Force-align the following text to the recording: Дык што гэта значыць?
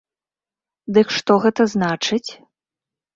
Дык 0.95 1.07
што 1.17 1.31
гэта 1.43 1.67
значыць? 1.73 2.25